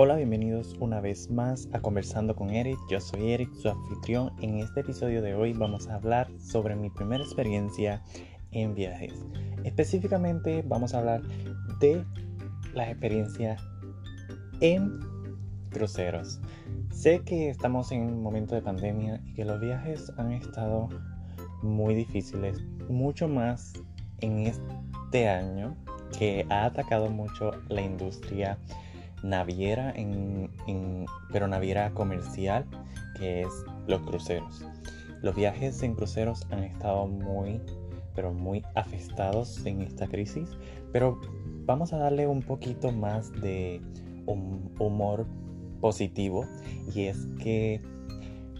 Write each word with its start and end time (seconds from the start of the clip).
Hola, 0.00 0.14
bienvenidos 0.14 0.76
una 0.78 1.00
vez 1.00 1.28
más 1.28 1.68
a 1.72 1.80
Conversando 1.80 2.36
con 2.36 2.50
Eric. 2.50 2.78
Yo 2.88 3.00
soy 3.00 3.32
Eric, 3.32 3.52
su 3.54 3.68
anfitrión. 3.68 4.32
En 4.40 4.58
este 4.60 4.82
episodio 4.82 5.22
de 5.22 5.34
hoy 5.34 5.54
vamos 5.54 5.88
a 5.88 5.96
hablar 5.96 6.30
sobre 6.38 6.76
mi 6.76 6.88
primera 6.88 7.24
experiencia 7.24 8.00
en 8.52 8.76
viajes. 8.76 9.12
Específicamente 9.64 10.62
vamos 10.64 10.94
a 10.94 10.98
hablar 10.98 11.22
de 11.80 12.04
la 12.74 12.88
experiencia 12.88 13.56
en 14.60 15.00
cruceros. 15.70 16.40
Sé 16.92 17.22
que 17.24 17.50
estamos 17.50 17.90
en 17.90 18.02
un 18.02 18.22
momento 18.22 18.54
de 18.54 18.62
pandemia 18.62 19.20
y 19.26 19.34
que 19.34 19.44
los 19.44 19.60
viajes 19.60 20.12
han 20.16 20.30
estado 20.30 20.90
muy 21.64 21.96
difíciles, 21.96 22.62
mucho 22.88 23.26
más 23.26 23.72
en 24.20 24.46
este 24.46 25.28
año 25.28 25.76
que 26.16 26.46
ha 26.50 26.66
atacado 26.66 27.10
mucho 27.10 27.50
la 27.68 27.82
industria 27.82 28.60
naviera, 29.22 29.92
en, 29.94 30.50
pero 31.32 31.48
naviera 31.48 31.90
comercial, 31.90 32.66
que 33.18 33.42
es 33.42 33.64
los 33.86 34.00
cruceros. 34.02 34.64
Los 35.22 35.34
viajes 35.34 35.82
en 35.82 35.94
cruceros 35.94 36.46
han 36.50 36.64
estado 36.64 37.06
muy, 37.06 37.60
pero 38.14 38.32
muy 38.32 38.64
afectados 38.74 39.64
en 39.66 39.82
esta 39.82 40.06
crisis, 40.06 40.48
pero 40.92 41.20
vamos 41.66 41.92
a 41.92 41.98
darle 41.98 42.26
un 42.26 42.42
poquito 42.42 42.92
más 42.92 43.32
de 43.40 43.80
humor 44.26 45.26
positivo 45.80 46.44
y 46.94 47.04
es 47.04 47.26
que 47.42 47.80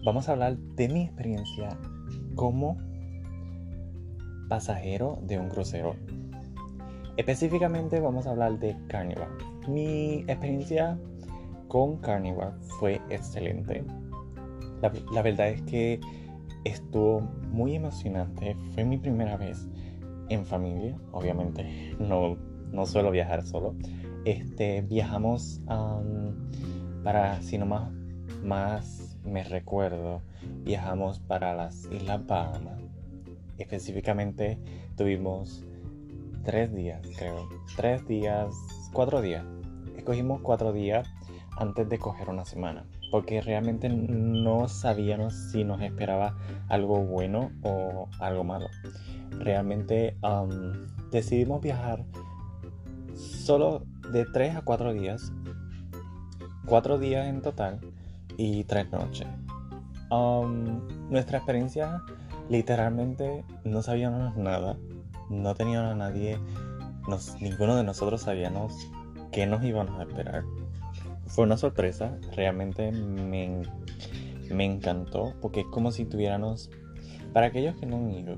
vamos 0.05 0.29
a 0.29 0.33
hablar 0.33 0.57
de 0.57 0.89
mi 0.89 1.03
experiencia 1.05 1.79
como 2.35 2.79
pasajero 4.49 5.19
de 5.23 5.39
un 5.39 5.49
crucero. 5.49 5.95
Específicamente 7.17 8.01
vamos 8.01 8.27
a 8.27 8.31
hablar 8.31 8.59
de 8.59 8.77
Carnival. 8.89 9.29
Mi 9.69 10.25
experiencia 10.27 10.99
con 11.69 11.99
Carnival 11.99 12.55
fue 12.81 13.03
excelente. 13.11 13.85
La, 15.13 15.21
verdad 15.21 15.51
es 15.51 15.61
que 15.63 16.01
estuvo 16.65 17.21
muy 17.21 17.75
emocionante. 17.75 18.57
Fue 18.73 18.85
mi 18.85 18.97
primera 18.97 19.37
vez 19.37 19.69
en 20.31 20.47
familia. 20.47 20.97
Obviamente 21.13 21.95
no, 21.99 22.39
no 22.73 22.87
suelo 22.87 23.11
viajar 23.11 23.43
solo. 23.43 23.75
Este, 24.25 24.81
viajamos 24.81 25.61
para, 27.05 27.43
si 27.43 27.59
no 27.59 27.67
más, 27.67 27.93
más 28.43 29.19
me 29.23 29.45
recuerdo, 29.45 30.23
viajamos 30.65 31.19
para 31.21 31.55
las 31.55 31.85
Islas 31.93 32.27
Bahamas. 32.27 32.81
Específicamente 33.59 34.59
tuvimos 34.97 35.63
tres 36.43 36.75
días, 36.75 37.03
creo. 37.19 37.47
Tres 37.77 38.07
días, 38.09 38.55
cuatro 38.95 39.21
días 39.21 39.45
escogimos 40.09 40.41
cuatro 40.41 40.73
días 40.73 41.07
antes 41.59 41.87
de 41.87 41.99
coger 41.99 42.31
una 42.31 42.47
semana, 42.47 42.87
porque 43.11 43.43
realmente 43.43 43.91
no 43.91 44.67
sabíamos 44.67 45.35
si 45.35 45.65
nos 45.65 45.83
esperaba 45.83 46.35
algo 46.71 47.05
bueno 47.05 47.51
o 47.63 48.09
algo 48.19 48.43
malo. 48.43 48.69
Realmente 49.33 50.17
decidimos 51.11 51.61
viajar 51.61 52.07
solo 53.15 53.83
de 54.11 54.25
tres 54.25 54.57
a 54.57 54.63
cuatro 54.63 54.95
días, 54.95 55.31
cuatro 56.65 56.99
días 56.99 57.27
en 57.27 57.43
total 57.43 57.79
y 58.39 58.65
tres 58.65 58.91
noches. 58.91 59.29
nuestra 61.11 61.37
experiencia 61.37 62.01
literalmente 62.49 63.45
no 63.65 63.83
sabíamos 63.83 64.35
nada, 64.39 64.79
no 65.29 65.55
teníamos 65.55 65.93
a 65.93 65.97
nadie, 65.97 66.39
ninguno 67.41 67.77
de 67.77 67.85
nosotros 67.85 68.23
sabíamos 68.23 68.73
qué 69.33 69.47
nos 69.47 69.65
íbamos 69.65 69.99
a 69.99 70.03
esperar. 70.03 70.45
Fue 71.27 71.45
una 71.45 71.57
sorpresa, 71.57 72.19
realmente 72.35 72.91
me, 72.91 73.63
me 74.51 74.65
encantó, 74.65 75.35
porque 75.41 75.61
es 75.61 75.67
como 75.67 75.93
si 75.93 76.05
tuviéramos, 76.05 76.71
para 77.33 77.49
aquellos 77.49 77.77
que 77.77 77.87
no 77.87 77.97
han 77.97 78.11
ido, 78.11 78.37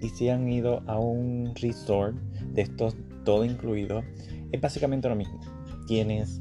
y 0.00 0.08
si 0.08 0.28
han 0.30 0.48
ido 0.48 0.82
a 0.86 0.98
un 0.98 1.52
resort 1.60 2.16
de 2.52 2.62
estos 2.62 2.96
todo 3.24 3.44
incluido, 3.44 4.02
es 4.50 4.60
básicamente 4.60 5.08
lo 5.08 5.16
mismo. 5.16 5.40
Tienes 5.86 6.40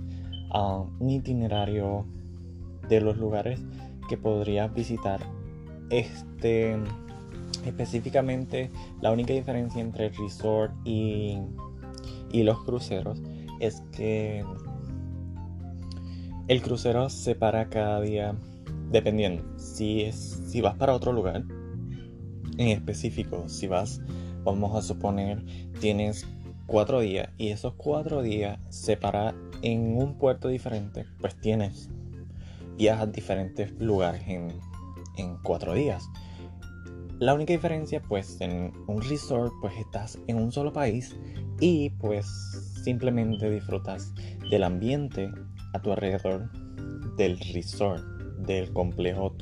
ah, 0.52 0.86
un 1.00 1.10
itinerario 1.10 2.06
de 2.88 3.02
los 3.02 3.18
lugares 3.18 3.60
que 4.08 4.18
podrías 4.18 4.74
visitar. 4.74 5.20
Este, 5.90 6.78
específicamente, 7.66 8.72
la 9.02 9.12
única 9.12 9.34
diferencia 9.34 9.82
entre 9.82 10.08
el 10.08 10.16
resort 10.16 10.74
y, 10.86 11.38
y 12.32 12.44
los 12.44 12.64
cruceros 12.64 13.22
es 13.60 13.82
que 13.92 14.44
el 16.48 16.62
crucero 16.62 17.10
se 17.10 17.36
para 17.36 17.70
cada 17.70 18.02
día 18.02 18.36
dependiendo. 18.92 19.44
Si, 19.58 20.02
es, 20.02 20.42
si 20.48 20.62
vas 20.62 20.76
para 20.76 20.94
otro 20.94 21.14
lugar, 21.14 21.44
en 22.58 22.68
específico, 22.70 23.48
si 23.48 23.68
vas, 23.68 24.02
vamos 24.44 24.76
a 24.76 24.82
suponer, 24.82 25.44
tienes 25.80 26.28
cuatro 26.66 27.00
días 27.00 27.30
y 27.38 27.50
esos 27.50 27.74
cuatro 27.76 28.22
días 28.22 28.60
se 28.70 28.98
para 28.98 29.34
en 29.62 29.98
un 29.98 30.18
puerto 30.18 30.48
diferente, 30.48 31.06
pues 31.22 31.40
tienes 31.40 31.90
viajas 32.78 33.04
a 33.04 33.12
diferentes 33.12 33.72
lugares 33.80 34.24
en, 34.28 34.54
en 35.18 35.38
cuatro 35.44 35.74
días. 35.74 36.04
La 37.20 37.34
única 37.34 37.52
diferencia, 37.52 38.02
pues, 38.02 38.40
en 38.40 38.72
un 38.88 39.02
resort, 39.02 39.52
pues 39.60 39.74
estás 39.78 40.18
en 40.28 40.38
un 40.38 40.54
solo 40.54 40.72
país 40.72 41.18
y 41.60 41.90
pues 41.90 42.26
simplemente 42.84 43.50
disfrutas 43.50 44.14
del 44.50 44.64
ambiente 44.64 45.32
a 45.74 45.80
tu 45.80 45.92
alrededor 45.92 46.50
del 47.18 47.40
resort, 47.54 48.04
del 48.40 48.72
complejo 48.74 49.36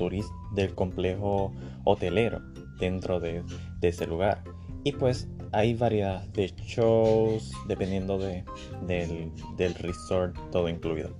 del 0.54 0.74
complejo 0.74 1.52
hotelero 1.84 2.40
dentro 2.78 3.20
de, 3.20 3.42
ese 3.82 4.06
lugar. 4.06 4.42
Y 4.84 4.92
pues 4.92 5.28
hay 5.52 5.74
variedad 5.74 6.22
de 6.28 6.48
shows 6.48 7.52
dependiendo 7.66 8.18
de, 8.18 8.44
del, 8.86 9.32
del 9.56 9.74
resort, 9.74 10.36
todo 10.50 10.68
incluido. 10.68 11.10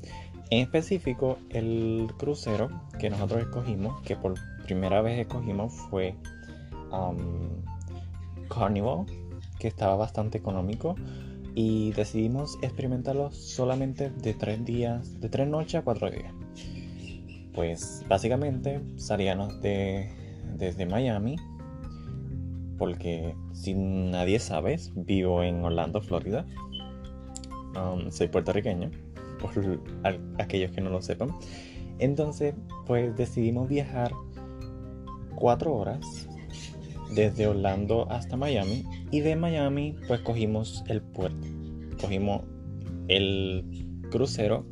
En 0.50 0.60
específico, 0.60 1.38
el 1.50 2.08
crucero 2.16 2.70
que 2.98 3.10
nosotros 3.10 3.42
escogimos, 3.42 4.00
que 4.02 4.16
por 4.16 4.34
primera 4.64 5.02
vez 5.02 5.18
escogimos, 5.18 5.74
fue 5.90 6.14
um, 6.90 7.62
Carnival, 8.48 9.04
que 9.58 9.68
estaba 9.68 9.96
bastante 9.96 10.38
económico 10.38 10.94
y 11.60 11.90
decidimos 11.90 12.56
experimentarlo 12.62 13.32
solamente 13.32 14.10
de 14.10 14.32
tres 14.32 14.64
días, 14.64 15.20
de 15.20 15.28
tres 15.28 15.48
noches 15.48 15.74
a 15.74 15.82
cuatro 15.82 16.08
días. 16.08 16.32
Pues 17.52 18.04
básicamente 18.08 18.80
salíamos 18.94 19.60
de, 19.60 20.08
desde 20.56 20.86
Miami, 20.86 21.34
porque 22.78 23.34
si 23.54 23.74
nadie 23.74 24.38
sabe, 24.38 24.78
vivo 24.94 25.42
en 25.42 25.64
Orlando, 25.64 26.00
Florida. 26.00 26.46
Um, 27.74 28.08
soy 28.12 28.28
puertorriqueño, 28.28 28.92
por 29.40 29.50
aquellos 30.38 30.70
que 30.70 30.80
no 30.80 30.90
lo 30.90 31.02
sepan. 31.02 31.30
Entonces, 31.98 32.54
pues 32.86 33.16
decidimos 33.16 33.68
viajar 33.68 34.12
cuatro 35.34 35.74
horas 35.74 36.28
desde 37.14 37.46
Orlando 37.46 38.10
hasta 38.10 38.36
Miami 38.36 38.84
y 39.10 39.20
de 39.20 39.36
Miami 39.36 39.96
pues 40.06 40.20
cogimos 40.20 40.84
el 40.88 41.02
puerto, 41.02 41.46
cogimos 42.00 42.42
el 43.08 43.64
crucero. 44.10 44.66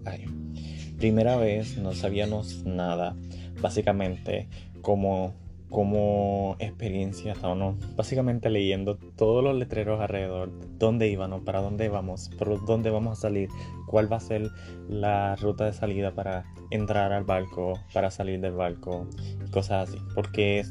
primera 0.98 1.36
vez 1.36 1.76
no 1.78 1.92
sabíamos 1.92 2.64
nada, 2.64 3.16
básicamente 3.60 4.48
como 4.82 5.34
como 5.70 6.56
experiencia 6.60 7.32
estábamos 7.32 7.76
básicamente 7.96 8.50
leyendo 8.50 8.96
todos 9.16 9.42
los 9.42 9.56
letreros 9.56 10.00
alrededor, 10.00 10.52
dónde 10.78 11.08
íbamos, 11.08 11.42
para 11.42 11.60
dónde 11.60 11.88
vamos, 11.88 12.30
por 12.38 12.64
dónde 12.64 12.90
vamos 12.90 13.18
a 13.18 13.20
salir, 13.20 13.48
cuál 13.86 14.10
va 14.10 14.16
a 14.16 14.20
ser 14.20 14.48
la 14.88 15.34
ruta 15.36 15.64
de 15.64 15.72
salida 15.72 16.14
para 16.14 16.44
entrar 16.70 17.12
al 17.12 17.24
barco, 17.24 17.80
para 17.92 18.10
salir 18.10 18.40
del 18.40 18.52
barco, 18.52 19.08
cosas 19.50 19.88
así, 19.88 19.98
porque 20.14 20.64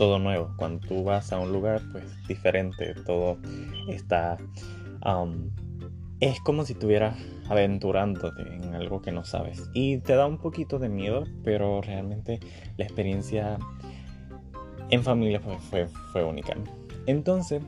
todo 0.00 0.18
nuevo. 0.18 0.54
Cuando 0.56 0.80
tú 0.88 1.04
vas 1.04 1.30
a 1.30 1.38
un 1.38 1.52
lugar, 1.52 1.82
pues 1.92 2.04
diferente, 2.26 2.94
todo 3.04 3.36
está... 3.86 4.38
Um, 5.04 5.50
es 6.20 6.40
como 6.40 6.64
si 6.64 6.72
estuvieras 6.72 7.18
aventurándote 7.50 8.40
en 8.40 8.74
algo 8.74 9.02
que 9.02 9.12
no 9.12 9.24
sabes. 9.24 9.68
Y 9.74 9.98
te 9.98 10.14
da 10.14 10.26
un 10.26 10.38
poquito 10.38 10.78
de 10.78 10.88
miedo, 10.88 11.24
pero 11.44 11.82
realmente 11.82 12.40
la 12.78 12.84
experiencia 12.84 13.58
en 14.88 15.02
familia 15.02 15.38
fue, 15.38 15.86
fue, 15.86 16.24
única. 16.24 16.56
Entonces, 17.06 17.62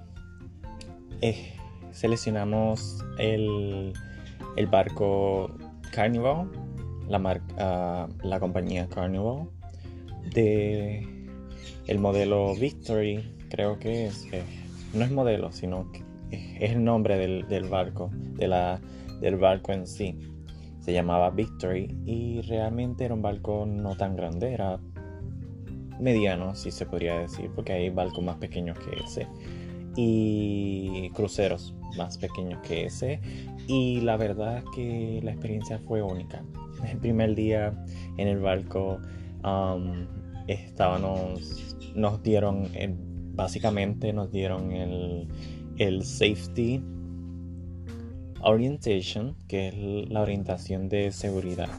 eh, 1.20 1.52
seleccionamos 1.90 3.04
el, 3.18 3.92
el, 4.56 4.66
barco 4.68 5.54
Carnival, 5.90 6.50
la, 7.08 7.18
marca, 7.18 8.08
la 8.22 8.40
compañía 8.40 8.88
Carnival, 8.88 9.50
de 10.32 11.21
el 11.86 11.98
modelo 11.98 12.54
Victory, 12.54 13.36
creo 13.50 13.78
que 13.78 14.06
es, 14.06 14.26
eh, 14.32 14.42
no 14.94 15.04
es 15.04 15.10
modelo, 15.10 15.52
sino 15.52 15.90
que 15.92 16.02
es 16.60 16.72
el 16.72 16.84
nombre 16.84 17.16
del, 17.18 17.64
barco, 17.68 18.10
de 18.12 18.48
la, 18.48 18.80
del 19.20 19.36
barco 19.36 19.72
en 19.72 19.86
sí. 19.86 20.18
se 20.80 20.92
llamaba 20.92 21.30
Victory 21.30 21.94
y 22.04 22.40
realmente 22.42 23.04
era 23.04 23.14
un 23.14 23.22
barco 23.22 23.66
no 23.66 23.96
tan 23.96 24.16
grande, 24.16 24.52
era 24.52 24.80
mediano, 26.00 26.54
si 26.54 26.70
se 26.70 26.86
podría 26.86 27.18
decir, 27.18 27.50
porque 27.54 27.72
hay 27.72 27.90
barcos 27.90 28.24
más 28.24 28.36
pequeños 28.36 28.78
que 28.78 29.04
ese 29.04 29.28
y 29.94 31.10
cruceros 31.10 31.74
más 31.98 32.16
pequeños 32.16 32.60
que 32.66 32.86
ese 32.86 33.20
y 33.68 34.00
la 34.00 34.16
verdad 34.16 34.58
es 34.58 34.64
que 34.74 35.20
la 35.22 35.32
experiencia 35.32 35.78
fue 35.86 36.02
única. 36.02 36.42
El 36.90 36.98
primer 36.98 37.34
día 37.34 37.72
en 38.16 38.28
el 38.28 38.40
barco 38.40 38.98
um, 39.44 40.06
estábamos, 40.46 41.76
nos 41.94 42.22
dieron, 42.22 42.68
básicamente 43.34 44.12
nos 44.12 44.30
dieron 44.30 44.72
el, 44.72 45.28
el 45.78 46.04
safety 46.04 46.82
orientation, 48.42 49.36
que 49.48 49.68
es 49.68 50.10
la 50.10 50.20
orientación 50.20 50.88
de 50.88 51.12
seguridad, 51.12 51.70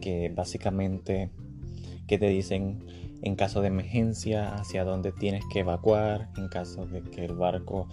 que 0.00 0.30
básicamente 0.34 1.30
que 2.06 2.18
te 2.18 2.28
dicen 2.28 2.84
en 3.22 3.36
caso 3.36 3.60
de 3.60 3.68
emergencia 3.68 4.54
hacia 4.54 4.84
dónde 4.84 5.12
tienes 5.12 5.44
que 5.52 5.60
evacuar, 5.60 6.28
en 6.36 6.48
caso 6.48 6.86
de 6.86 7.02
que 7.02 7.24
el 7.24 7.34
barco 7.34 7.88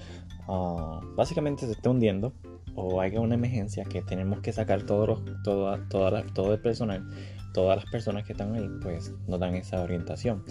uh, 0.48 1.00
básicamente 1.16 1.68
se 1.68 1.74
esté 1.74 1.88
hundiendo 1.88 2.34
o 2.76 3.00
haya 3.00 3.20
una 3.20 3.36
emergencia 3.36 3.84
que 3.84 4.02
tenemos 4.02 4.40
que 4.42 4.52
sacar 4.54 4.84
todos 4.84 5.08
los, 5.08 5.44
todo, 5.44 5.78
todo 5.88 6.54
el 6.54 6.62
personal, 6.62 7.08
todas 7.54 7.78
las 7.78 7.92
personas 7.92 8.26
que 8.26 8.34
están 8.34 8.56
ahí, 8.56 8.70
pues 8.82 9.14
nos 9.28 9.40
dan 9.40 9.56
esa 9.56 9.82
orientación. 9.82 10.44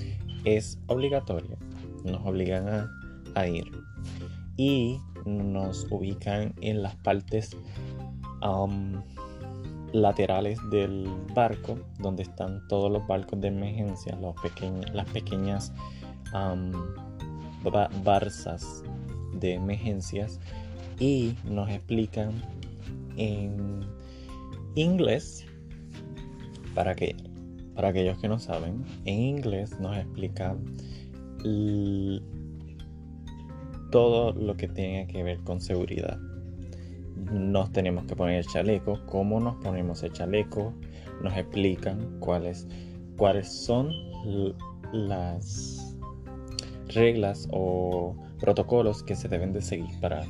Es 0.44 0.78
obligatoria, 0.86 1.56
nos 2.04 2.24
obligan 2.26 2.68
a, 2.68 2.90
a 3.34 3.46
ir 3.46 3.70
y 4.56 4.98
nos 5.24 5.86
ubican 5.90 6.54
en 6.60 6.82
las 6.82 6.96
partes 6.96 7.56
um, 8.42 9.02
laterales 9.92 10.58
del 10.70 11.08
barco, 11.34 11.78
donde 11.98 12.22
están 12.24 12.66
todos 12.68 12.90
los 12.90 13.06
barcos 13.06 13.40
de 13.40 13.48
emergencia, 13.48 14.16
los 14.20 14.34
las 14.92 15.10
pequeñas 15.10 15.72
um, 16.34 16.72
barzas 18.04 18.82
de 19.34 19.54
emergencias, 19.54 20.40
y 20.98 21.34
nos 21.44 21.68
explican 21.70 22.42
en 23.16 23.80
inglés, 24.74 25.46
para, 26.78 26.94
que, 26.94 27.16
para 27.74 27.88
aquellos 27.88 28.18
que 28.18 28.28
no 28.28 28.38
saben, 28.38 28.84
en 29.04 29.20
inglés 29.20 29.80
nos 29.80 29.96
explican 29.96 30.64
todo 33.90 34.32
lo 34.32 34.56
que 34.56 34.68
tiene 34.68 35.08
que 35.08 35.24
ver 35.24 35.40
con 35.40 35.60
seguridad 35.60 36.20
nos 37.32 37.72
tenemos 37.72 38.04
que 38.04 38.14
poner 38.14 38.36
el 38.36 38.46
chaleco, 38.46 39.00
cómo 39.06 39.40
nos 39.40 39.56
ponemos 39.56 40.04
el 40.04 40.12
chaleco, 40.12 40.72
nos 41.20 41.36
explican 41.36 42.20
cuáles, 42.20 42.68
cuáles 43.16 43.52
son 43.52 43.90
las 44.92 45.96
reglas 46.94 47.48
o 47.50 48.14
protocolos 48.38 49.02
que 49.02 49.16
se 49.16 49.26
deben 49.26 49.52
de 49.52 49.62
seguir 49.62 49.98
para, 50.00 50.24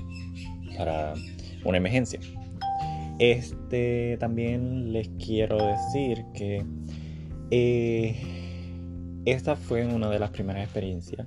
para 0.78 1.12
una 1.66 1.76
emergencia. 1.76 2.18
Este 3.19 4.17
también 4.19 4.93
les 4.93 5.09
quiero 5.25 5.56
decir 5.56 6.25
que 6.35 6.65
eh, 7.50 8.17
esta 9.25 9.56
fue 9.56 9.87
una 9.87 10.09
de 10.09 10.19
las 10.19 10.31
primeras 10.31 10.62
experiencias 10.65 11.26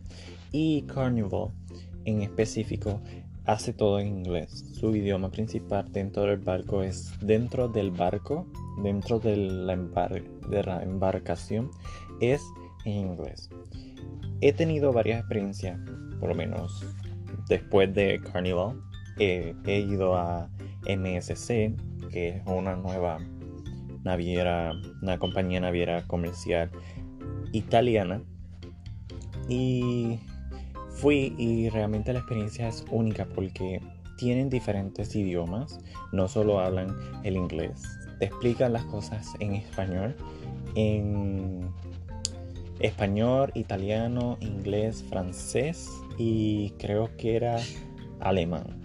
y 0.51 0.83
Carnival 0.83 1.49
en 2.05 2.21
específico 2.21 3.01
hace 3.45 3.73
todo 3.73 3.99
en 3.99 4.07
inglés. 4.07 4.65
Su 4.73 4.95
idioma 4.95 5.29
principal 5.29 5.91
dentro 5.91 6.23
del 6.23 6.37
barco 6.37 6.83
es 6.83 7.11
dentro 7.21 7.67
del 7.67 7.91
barco, 7.91 8.47
dentro 8.83 9.19
de 9.19 9.35
la, 9.37 9.73
embarcación, 10.83 11.71
es 12.19 12.41
en 12.85 12.93
inglés. 12.93 13.49
He 14.41 14.53
tenido 14.53 14.93
varias 14.93 15.19
experiencias, 15.19 15.79
por 16.19 16.29
lo 16.29 16.35
menos 16.35 16.85
después 17.47 17.93
de 17.93 18.21
Carnival. 18.31 18.81
He 19.17 19.55
ido 19.65 20.15
a 20.15 20.49
MSC, 20.87 21.75
que 22.11 22.29
es 22.29 22.41
una 22.45 22.75
nueva 22.75 23.19
naviera, 24.03 24.73
una 25.01 25.17
compañía 25.17 25.59
naviera 25.59 26.05
comercial 26.07 26.69
italiana. 27.51 28.21
Y 29.47 30.19
Fui 31.01 31.33
y 31.37 31.69
realmente 31.69 32.13
la 32.13 32.19
experiencia 32.19 32.67
es 32.67 32.85
única 32.91 33.25
porque 33.25 33.81
tienen 34.17 34.49
diferentes 34.49 35.15
idiomas, 35.15 35.79
no 36.11 36.27
solo 36.27 36.59
hablan 36.59 36.95
el 37.23 37.37
inglés, 37.37 37.81
te 38.19 38.25
explican 38.25 38.73
las 38.73 38.85
cosas 38.85 39.27
en 39.39 39.55
español, 39.55 40.15
en 40.75 41.71
español, 42.79 43.51
italiano, 43.55 44.37
inglés, 44.41 45.03
francés 45.09 45.89
y 46.19 46.71
creo 46.77 47.09
que 47.17 47.35
era 47.35 47.57
alemán. 48.19 48.80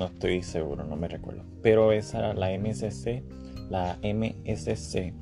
No 0.00 0.06
estoy 0.06 0.42
seguro, 0.42 0.82
no 0.84 0.96
me 0.96 1.06
recuerdo. 1.08 1.44
Pero 1.62 1.92
esa 1.92 2.32
la 2.32 2.48
MSC, 2.58 3.22
la 3.68 3.98
MSC. 4.02 5.12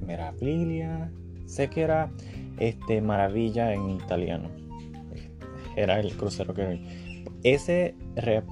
Meravilia, 0.00 1.12
sé 1.46 1.70
que 1.70 1.82
era 1.82 2.10
este, 2.58 3.00
Maravilla 3.00 3.72
en 3.72 3.90
italiano. 3.90 4.50
Era 5.76 6.00
el 6.00 6.12
crucero 6.16 6.54
que 6.54 6.80
ese 7.44 7.94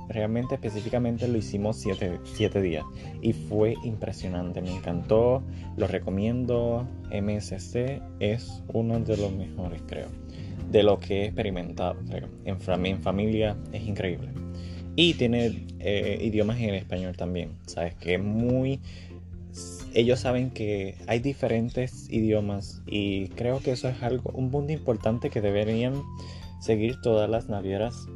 realmente 0.09 0.55
específicamente 0.55 1.27
lo 1.27 1.37
hicimos 1.37 1.77
7 1.79 2.63
días 2.63 2.85
y 3.21 3.33
fue 3.33 3.75
impresionante, 3.83 4.63
me 4.63 4.77
encantó, 4.77 5.43
lo 5.77 5.89
recomiendo, 5.89 6.87
MSC 7.11 8.01
es 8.21 8.63
uno 8.73 9.01
de 9.01 9.17
los 9.17 9.33
mejores 9.33 9.83
creo, 9.89 10.07
de 10.71 10.83
lo 10.83 10.99
que 10.99 11.23
he 11.23 11.25
experimentado 11.27 11.97
En, 12.45 12.59
familia 13.01 13.57
es 13.73 13.83
increíble. 13.83 14.29
Y 14.97 15.15
tiene 15.15 15.67
eh, 15.79 16.19
idiomas 16.23 16.59
en 16.59 16.75
español 16.75 17.17
también, 17.17 17.51
sabes 17.67 17.95
que 17.95 18.15
es 18.15 18.23
muy 18.23 18.81
ellos 19.97 20.21
saben 20.21 20.51
que 20.51 20.95
hay 21.07 21.21
diferentes 21.21 22.11
idiomas 22.11 22.83
y 22.87 23.29
creo 23.29 23.61
que 23.61 23.73
eso 23.73 23.89
es 23.89 24.03
algo, 24.03 24.31
un 24.33 24.51
punto 24.51 24.73
importante 24.75 25.31
que 25.31 25.41
deberían 25.41 26.03
seguir 26.61 27.01
todas 27.01 27.31
las 27.31 27.49
navieras 27.49 28.07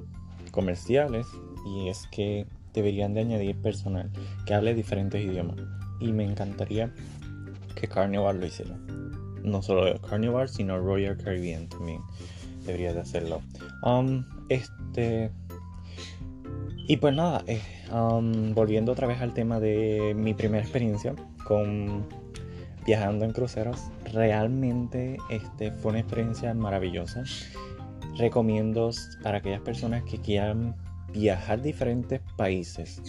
comerciales 0.51 1.27
y 1.67 1.89
es 1.89 2.07
que 2.13 2.47
deberían 2.75 3.15
de 3.15 3.21
añadir 3.21 3.57
personal 3.57 4.11
que 4.45 4.53
hable 4.53 4.75
diferentes 4.75 5.25
idiomas. 5.25 5.57
Y 6.01 6.13
me 6.13 6.25
encantaría 6.25 6.93
que 7.75 7.89
Carnival 7.89 8.41
lo 8.41 8.47
hiciera. 8.47 8.77
No 9.43 9.63
solo 9.63 9.99
Carnival 10.03 10.51
sino 10.51 10.79
Royal 10.79 11.17
Caribbean 11.17 11.67
también 11.71 12.03
debería 12.65 12.93
de 12.93 13.01
hacerlo 13.01 13.41
um, 13.83 14.25
este 14.49 15.31
y 16.89 16.97
pues 16.97 17.15
nada 17.15 17.45
eh, 17.47 17.61
um, 17.93 18.53
volviendo 18.55 18.93
otra 18.93 19.07
vez 19.07 19.21
al 19.21 19.33
tema 19.33 19.61
de 19.61 20.15
mi 20.17 20.35
primera 20.35 20.63
experiencia 20.63 21.15
con 21.45 22.05
viajando 22.85 23.25
en 23.25 23.33
cruceros. 23.33 23.91
Realmente 24.13 25.19
este, 25.29 25.71
fue 25.73 25.91
una 25.91 26.01
experiencia 26.01 26.53
maravillosa. 26.55 27.23
Recomiendo 28.17 28.91
para 29.23 29.39
aquellas 29.39 29.61
personas 29.61 30.03
que 30.05 30.19
quieran 30.19 30.75
viajar 31.13 31.61
a 31.61 31.63
diferentes 31.63 32.21
países 32.37 33.03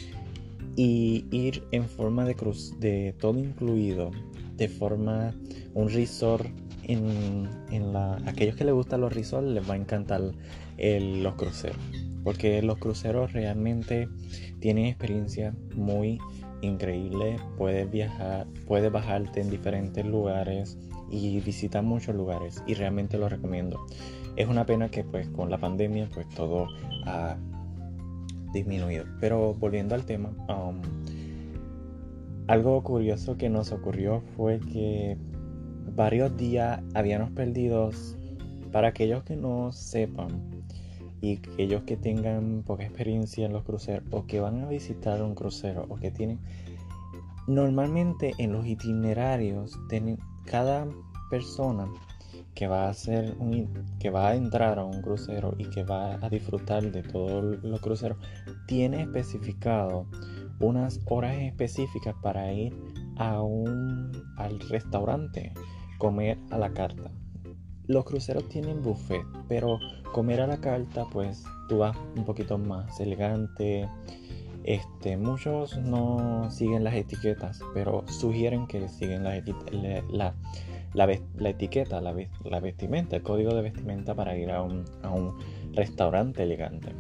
y 0.76 1.26
ir 1.32 1.64
en 1.72 1.88
forma 1.88 2.26
de 2.26 2.36
cruz, 2.36 2.80
de 2.80 3.14
todo 3.20 3.40
incluido, 3.40 4.12
de 4.56 4.70
forma 4.70 5.34
un 5.74 5.90
resort 5.90 6.48
en, 6.92 7.96
aquellos 8.26 8.56
que 8.56 8.66
les 8.66 8.74
gustan 8.74 9.02
los 9.02 9.14
resorts 9.14 9.48
les 9.48 9.70
va 9.70 9.74
a 9.74 9.78
encantar 9.78 10.22
los 10.78 11.36
cruceros 11.36 11.80
porque 12.24 12.62
los 12.62 12.78
cruceros 12.78 13.34
realmente 13.34 14.08
tienen 14.60 14.86
experiencia 14.86 15.56
muy 15.76 16.20
increíble, 16.62 17.38
puedes 17.58 17.90
viajar, 17.90 18.48
puedes 18.68 18.92
bajarte 18.92 19.42
en 19.42 19.50
diferentes 19.50 20.06
lugares 20.06 20.78
y 21.10 21.40
visitar 21.40 21.84
muchos 21.84 22.16
lugares 22.16 22.64
y 22.68 22.76
realmente 22.76 23.18
lo 23.18 23.28
recomiendo. 23.28 23.80
Es 24.36 24.48
una 24.48 24.66
pena 24.66 24.90
que 24.90 25.04
pues 25.04 25.28
con 25.30 25.50
la 25.50 25.58
pandemia 25.58 26.10
pues 26.14 26.30
todo 26.30 26.68
ha 27.06 27.38
disminuido. 28.54 29.06
Pero 29.20 29.54
volviendo 29.56 29.96
al 29.96 30.06
tema, 30.06 30.30
um, 30.48 30.82
algo 32.48 32.82
curioso 32.84 33.38
que 33.38 33.50
nos 33.50 33.72
ocurrió 33.72 34.22
fue 34.36 34.60
que 34.60 35.18
varios 35.96 36.36
días 36.38 36.82
habíamos 36.94 37.32
perdido, 37.32 37.90
para 38.72 38.90
aquellos 38.90 39.24
que 39.24 39.36
no 39.36 39.72
sepan, 39.72 40.62
y 41.22 41.38
aquellos 41.38 41.84
que 41.84 41.98
tengan 41.98 42.64
poca 42.66 42.84
experiencia 42.84 43.46
en 43.46 43.54
los 43.54 43.64
cruceros 43.64 44.04
o 44.12 44.26
que 44.26 44.40
van 44.40 44.62
a 44.62 44.68
visitar 44.68 45.22
un 45.22 45.36
crucero 45.36 45.86
o 45.88 45.96
que 45.98 46.10
tienen 46.10 46.40
normalmente 47.48 48.34
en 48.38 48.54
los 48.54 48.66
itinerarios 48.66 49.80
tienen 49.88 50.18
cada 50.46 50.88
persona 51.30 51.88
que 52.56 52.68
va 52.68 52.86
a 52.86 52.90
hacer 52.90 53.36
un, 53.40 53.70
que 54.00 54.10
va 54.10 54.30
a 54.30 54.36
entrar 54.36 54.80
a 54.80 54.84
un 54.84 55.02
crucero 55.02 55.54
y 55.58 55.70
que 55.70 55.84
va 55.84 56.16
a 56.16 56.30
disfrutar 56.30 56.92
de 56.92 57.04
todos 57.04 57.64
los 57.64 57.80
cruceros 57.80 58.18
tiene 58.68 59.04
especificado 59.04 60.08
unas 60.60 61.00
horas 61.06 61.38
específicas 61.40 62.16
para 62.22 62.52
ir 62.52 62.76
a 63.18 63.42
un, 63.42 64.12
al 64.38 64.60
restaurante, 64.62 65.54
comer 66.02 66.40
a 66.50 66.58
la 66.58 66.74
carta. 66.74 67.12
Los 67.86 68.06
cruceros 68.06 68.50
tienen 68.50 68.82
buffet, 68.82 69.24
pero 69.48 69.78
comer 70.12 70.42
a 70.42 70.48
la 70.48 70.58
carta, 70.58 71.06
pues 71.12 71.44
tú 71.70 71.78
vas 71.78 71.96
un 72.18 72.26
poquito 72.26 72.58
más 72.58 73.00
elegante. 73.00 73.88
Este, 74.64 75.16
muchos 75.16 75.78
no 75.78 76.50
siguen 76.50 76.84
las 76.84 76.96
etiquetas, 76.96 77.60
pero 77.76 78.04
sugieren 78.08 78.66
que 78.66 78.90
siguen 78.90 79.24
la, 79.24 79.44
la, 80.12 80.34
la, 80.96 81.50
etiqueta, 81.50 82.02
la, 82.02 82.60
vestimenta, 82.60 83.18
el 83.18 83.22
código 83.22 83.54
de 83.54 83.62
vestimenta 83.62 84.16
para 84.16 84.36
ir 84.36 84.50
a 84.50 84.64
un, 84.64 84.86
a 85.04 85.12
un 85.12 85.38
restaurante 85.74 86.42
elegante. 86.42 86.96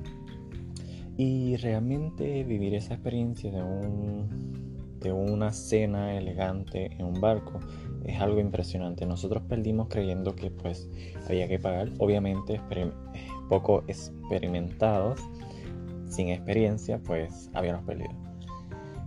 Y 1.18 1.56
realmente 1.56 2.44
vivir 2.44 2.76
esa 2.76 2.94
experiencia 2.94 3.52
de, 3.52 3.64
un, 3.64 5.00
de 5.00 5.12
una 5.12 5.52
cena 5.54 6.16
elegante 6.16 6.94
en 7.00 7.06
un 7.08 7.20
barco 7.20 7.60
es 8.06 8.20
algo 8.20 8.40
impresionante. 8.40 9.06
Nosotros 9.06 9.44
perdimos 9.48 9.88
creyendo 9.90 10.36
que 10.36 10.52
pues 10.52 10.90
había 11.28 11.48
que 11.48 11.60
pagar. 11.60 11.90
Obviamente 11.98 12.60
poco 13.50 13.84
experimentados, 13.88 15.20
sin 16.08 16.30
experiencia, 16.30 17.00
pues 17.00 17.50
habíamos 17.54 17.84
perdido. 17.84 18.12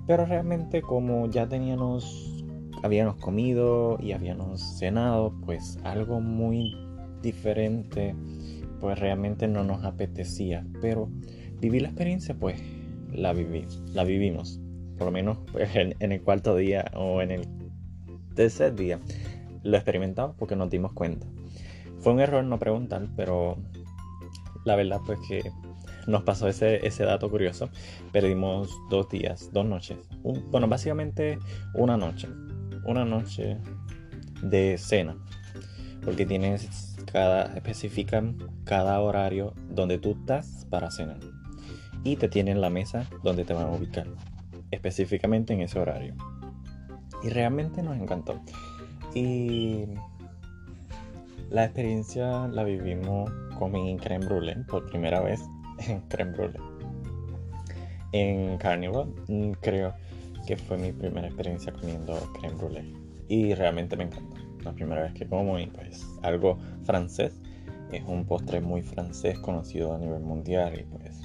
Pero 0.07 0.27
realmente 0.27 0.83
como 0.83 1.31
ya 1.31 1.49
teníamos, 1.49 2.45
habíamos 2.83 3.17
comido 3.17 3.99
y 4.01 4.13
habíamos 4.13 4.61
cenado, 4.79 5.35
pues 5.45 5.79
algo 5.83 6.21
muy 6.21 6.77
diferente, 7.23 8.15
pues 8.81 8.99
realmente 8.99 9.49
no 9.49 9.65
nos 9.65 9.83
apetecía. 9.85 10.67
Pero 10.83 11.09
vivir 11.61 11.83
la 11.83 11.89
experiencia, 11.89 12.35
pues 12.35 12.61
la, 13.13 13.33
viví, 13.33 13.67
la 13.95 14.05
vivimos. 14.05 14.61
Por 14.99 15.07
lo 15.07 15.11
menos 15.11 15.39
pues, 15.51 15.75
en, 15.75 15.95
el 16.01 16.23
cuarto 16.23 16.55
día 16.57 16.85
o 16.95 17.23
en 17.23 17.31
el 17.31 17.47
tercer 18.35 18.75
día 18.75 19.01
lo 19.63 19.77
experimentamos 19.77 20.37
porque 20.39 20.57
nos 20.57 20.71
dimos 20.71 20.93
cuenta. 20.93 21.27
Fue 22.01 22.13
un 22.13 22.21
error 22.21 22.45
no 22.45 22.59
preguntar, 22.59 23.09
pero 23.17 23.57
la 24.65 24.77
verdad 24.77 25.01
pues 25.05 25.19
que 25.29 25.51
nos 26.07 26.23
pasó 26.23 26.49
ese, 26.49 26.87
ese 26.87 27.05
dato 27.05 27.31
curioso. 27.31 27.71
Perdimos 28.13 28.69
dos 28.91 29.09
días, 29.09 29.51
dos 29.53 29.67
noches. 29.67 29.99
bueno, 30.51 30.69
básicamente 30.69 31.39
una 31.75 31.97
noche. 31.97 32.29
Una 32.85 33.05
noche 33.05 33.59
de 34.43 34.77
cena. 34.79 35.17
Porque 36.05 36.27
tienes 36.27 36.97
cada, 37.11 37.55
especifican 37.55 38.37
cada 38.65 39.01
horario 39.01 39.55
donde 39.71 39.99
tú 39.99 40.17
estás 40.21 40.67
para 40.69 40.91
cenar 40.91 41.21
y 42.05 42.17
te 42.17 42.29
tienen 42.29 42.61
la 42.61 42.69
mesa 42.69 43.09
donde 43.23 43.45
te 43.45 43.55
van 43.55 43.67
a 43.67 43.71
ubicar, 43.71 44.07
específicamente 44.71 45.55
en 45.55 45.63
ese 45.63 45.79
horario. 45.79 46.15
Y 47.25 47.31
realmente 47.31 47.83
nos 47.83 47.97
encantó. 47.97 48.39
Y 49.15 49.87
la 51.51 51.65
experiencia 51.65 52.47
la 52.49 52.65
vivimos 52.65 53.31
con 53.59 53.73
mi 53.73 53.97
creme 53.97 54.27
brulee 54.27 54.57
por 54.69 54.87
primera 54.87 55.21
vez 55.21 55.41
en 55.89 56.01
creme 56.03 56.33
brulee. 56.33 56.61
En 58.13 58.59
Carnival, 58.59 59.13
mm, 59.29 59.53
creo 59.61 59.95
que 60.47 60.57
fue 60.57 60.77
mi 60.77 60.93
primera 60.93 61.27
experiencia 61.27 61.73
comiendo 61.73 62.15
creme 62.39 62.57
brulee. 62.57 62.93
Y 63.29 63.55
realmente 63.55 63.97
me 63.97 64.05
encantó. 64.05 64.37
La 64.63 64.73
primera 64.73 65.03
vez 65.03 65.15
que 65.15 65.27
como 65.27 65.59
y 65.59 65.67
pues 65.67 66.07
algo 66.23 66.59
francés. 66.85 67.41
Es 67.91 68.03
un 68.07 68.25
postre 68.25 68.61
muy 68.61 68.83
francés 68.83 69.39
conocido 69.39 69.95
a 69.95 69.99
nivel 69.99 70.21
mundial 70.21 70.79
y 70.79 70.83
pues 70.85 71.21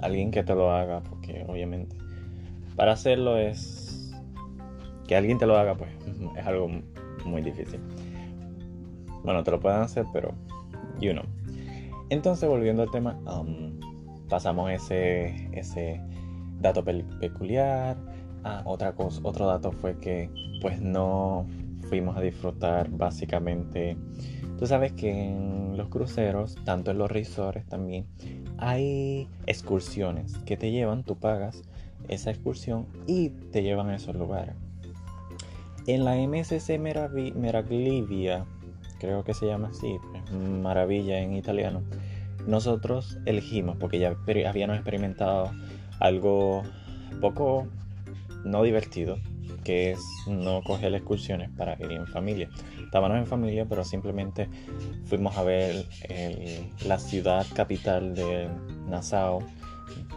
alguien 0.00 0.30
que 0.30 0.42
te 0.42 0.54
lo 0.54 0.70
haga, 0.70 1.02
porque 1.02 1.44
obviamente 1.48 1.96
para 2.78 2.92
hacerlo 2.92 3.36
es 3.36 3.87
que 5.08 5.16
alguien 5.16 5.38
te 5.38 5.46
lo 5.46 5.56
haga, 5.56 5.74
pues 5.74 5.90
es 6.36 6.46
algo 6.46 6.68
muy 7.24 7.42
difícil. 7.42 7.80
Bueno, 9.24 9.42
te 9.42 9.50
lo 9.50 9.58
pueden 9.58 9.80
hacer, 9.80 10.04
pero 10.12 10.32
you 11.00 11.12
know. 11.12 11.24
Entonces, 12.10 12.48
volviendo 12.48 12.82
al 12.82 12.90
tema, 12.90 13.18
um, 13.26 13.80
pasamos 14.28 14.70
ese, 14.70 15.48
ese 15.52 16.00
dato 16.60 16.84
peculiar. 16.84 17.96
Ah, 18.44 18.62
otra 18.64 18.94
cosa, 18.94 19.20
otro 19.24 19.46
dato 19.46 19.72
fue 19.72 19.98
que 19.98 20.30
pues 20.60 20.80
no 20.80 21.46
fuimos 21.88 22.16
a 22.16 22.20
disfrutar 22.20 22.88
básicamente. 22.90 23.96
Tú 24.58 24.66
sabes 24.66 24.92
que 24.92 25.10
en 25.10 25.76
los 25.76 25.88
cruceros, 25.88 26.56
tanto 26.64 26.90
en 26.90 26.98
los 26.98 27.10
resorts 27.10 27.66
también, 27.66 28.06
hay 28.58 29.28
excursiones 29.46 30.36
que 30.38 30.56
te 30.56 30.70
llevan, 30.70 31.04
tú 31.04 31.16
pagas 31.16 31.62
esa 32.08 32.30
excursión 32.30 32.86
y 33.06 33.30
te 33.30 33.62
llevan 33.62 33.88
a 33.88 33.96
esos 33.96 34.16
lugares. 34.16 34.54
En 35.88 36.04
la 36.04 36.16
MSC 36.16 36.78
Meraglivia, 36.78 38.44
creo 39.00 39.24
que 39.24 39.32
se 39.32 39.46
llama 39.46 39.68
así, 39.68 39.96
maravilla 40.30 41.18
en 41.18 41.34
italiano, 41.34 41.82
nosotros 42.46 43.16
elegimos, 43.24 43.78
porque 43.78 43.98
ya 43.98 44.14
habíamos 44.46 44.76
experimentado 44.76 45.50
algo 45.98 46.62
poco 47.22 47.66
no 48.44 48.62
divertido, 48.64 49.16
que 49.64 49.92
es 49.92 50.00
no 50.26 50.62
coger 50.62 50.94
excursiones 50.94 51.48
para 51.56 51.82
ir 51.82 51.90
en 51.90 52.06
familia. 52.06 52.50
Estábamos 52.84 53.16
en 53.16 53.26
familia, 53.26 53.64
pero 53.66 53.82
simplemente 53.82 54.46
fuimos 55.06 55.38
a 55.38 55.42
ver 55.42 55.86
la 56.86 56.98
ciudad 56.98 57.46
capital 57.54 58.14
de 58.14 58.46
Nassau, 58.90 59.38